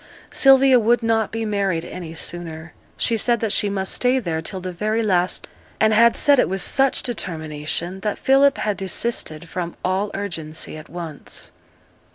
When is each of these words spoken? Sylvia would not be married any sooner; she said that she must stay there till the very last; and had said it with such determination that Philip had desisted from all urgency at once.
Sylvia 0.31 0.79
would 0.79 1.03
not 1.03 1.31
be 1.31 1.45
married 1.45 1.85
any 1.85 2.15
sooner; 2.15 2.73
she 2.97 3.15
said 3.17 3.39
that 3.39 3.53
she 3.53 3.69
must 3.69 3.93
stay 3.93 4.17
there 4.17 4.41
till 4.41 4.59
the 4.59 4.71
very 4.71 5.03
last; 5.03 5.47
and 5.79 5.93
had 5.93 6.17
said 6.17 6.39
it 6.39 6.49
with 6.49 6.63
such 6.63 7.03
determination 7.03 7.99
that 7.99 8.17
Philip 8.17 8.57
had 8.57 8.77
desisted 8.77 9.47
from 9.47 9.75
all 9.85 10.09
urgency 10.15 10.75
at 10.75 10.89
once. 10.89 11.51